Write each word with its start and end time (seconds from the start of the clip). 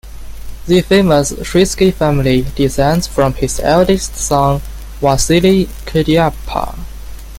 The 0.65 0.81
famous 0.81 1.31
Shuisky 1.31 1.93
family 1.93 2.43
descends 2.55 3.05
from 3.05 3.33
his 3.35 3.59
eldest 3.59 4.15
son, 4.17 4.59
Vasily 4.99 5.65
Kirdyapa. 5.85 6.75